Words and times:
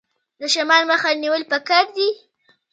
د 0.39 0.41
شمال 0.53 0.83
مخه 0.91 1.09
نیول 1.23 1.43
پکار 1.51 1.85
دي؟ 1.95 2.07